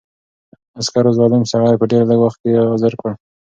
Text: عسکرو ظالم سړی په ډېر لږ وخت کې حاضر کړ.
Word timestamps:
عسکرو 0.79 1.11
ظالم 1.17 1.43
سړی 1.51 1.75
په 1.79 1.85
ډېر 1.91 2.03
لږ 2.09 2.19
وخت 2.21 2.37
کې 2.43 2.51
حاضر 2.69 2.93
کړ. 3.01 3.11